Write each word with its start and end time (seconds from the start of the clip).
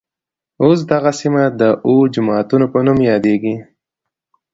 اوس 0.63 0.79
دغه 0.91 1.11
سیمه 1.19 1.43
د 1.59 1.61
اوه 1.87 2.03
جوماتونوپه 2.13 2.79
نوم 2.85 2.99
يادېږي. 3.11 3.55